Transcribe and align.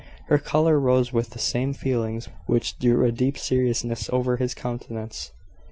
Her 0.29 0.39
colour 0.39 0.79
rose 0.79 1.13
with 1.13 1.29
the 1.29 1.37
same 1.37 1.73
feelings 1.73 2.27
which 2.47 2.79
drew 2.79 3.05
a 3.05 3.11
deep 3.11 3.37
seriousness 3.37 4.09
over 4.11 4.37
his 4.37 4.55
countenance. 4.55 5.29